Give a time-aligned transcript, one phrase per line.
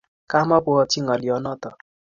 [0.31, 1.77] Kamo pwotchini ngoliot notok